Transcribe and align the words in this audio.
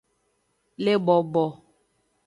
Le 0.83 0.95
bobo. 1.05 1.45